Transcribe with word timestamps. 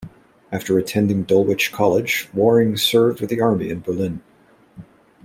After 0.51 0.79
attending 0.79 1.21
Dulwich 1.25 1.71
College, 1.71 2.27
Waring 2.33 2.75
served 2.75 3.21
with 3.21 3.29
the 3.29 3.39
Army 3.39 3.69
in 3.69 3.81
Berlin. 3.81 4.23